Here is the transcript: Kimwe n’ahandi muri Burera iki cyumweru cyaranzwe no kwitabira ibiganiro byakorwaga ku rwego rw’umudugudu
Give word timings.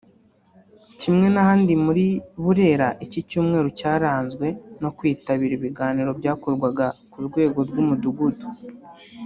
Kimwe 1.01 1.27
n’ahandi 1.33 1.73
muri 1.85 2.05
Burera 2.43 2.87
iki 3.05 3.19
cyumweru 3.29 3.69
cyaranzwe 3.79 4.47
no 4.81 4.89
kwitabira 4.97 5.53
ibiganiro 5.55 6.09
byakorwaga 6.19 6.85
ku 7.11 7.17
rwego 7.27 7.59
rw’umudugudu 7.67 8.47